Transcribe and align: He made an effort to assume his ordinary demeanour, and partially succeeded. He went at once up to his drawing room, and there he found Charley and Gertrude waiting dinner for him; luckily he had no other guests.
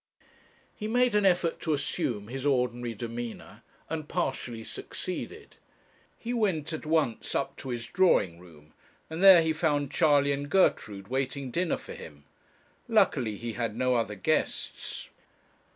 He 0.73 0.87
made 0.87 1.13
an 1.13 1.27
effort 1.27 1.59
to 1.59 1.75
assume 1.75 2.27
his 2.27 2.43
ordinary 2.43 2.95
demeanour, 2.95 3.61
and 3.87 4.09
partially 4.09 4.63
succeeded. 4.63 5.57
He 6.17 6.33
went 6.33 6.73
at 6.73 6.87
once 6.87 7.35
up 7.35 7.55
to 7.57 7.69
his 7.69 7.85
drawing 7.85 8.39
room, 8.39 8.73
and 9.11 9.23
there 9.23 9.43
he 9.43 9.53
found 9.53 9.91
Charley 9.91 10.31
and 10.31 10.49
Gertrude 10.49 11.09
waiting 11.09 11.51
dinner 11.51 11.77
for 11.77 11.93
him; 11.93 12.23
luckily 12.87 13.37
he 13.37 13.53
had 13.53 13.75
no 13.75 13.93
other 13.93 14.15
guests. 14.15 15.09